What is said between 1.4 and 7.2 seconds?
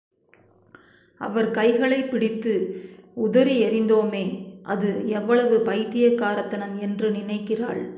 கைகளைப் பிடித்து உதறி எறிந்தோமே அது எவ்வளவு பைத்தியக்காரத்தனம் என்று